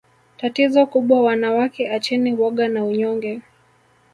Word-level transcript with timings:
Tatizo 0.37 0.85
kubwa 0.85 1.21
wanawake 1.21 1.89
acheni 1.91 2.33
woga 2.33 2.67
na 2.67 2.85
unyonge 2.85 3.41